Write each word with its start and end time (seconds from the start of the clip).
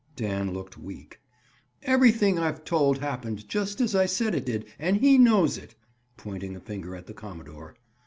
Dan 0.15 0.51
looked 0.51 0.79
weak. 0.79 1.19
"Everything 1.83 2.39
I've 2.39 2.63
told 2.63 2.97
happened 2.97 3.47
just 3.47 3.79
at 3.81 3.93
I 3.93 4.07
said 4.07 4.33
it 4.33 4.47
did, 4.47 4.65
and 4.79 4.97
he 4.97 5.19
knows 5.19 5.59
it." 5.59 5.75
Pointing 6.17 6.55
a 6.55 6.59
finger 6.59 6.95
at 6.95 7.05
the 7.05 7.13
commodore. 7.13 7.75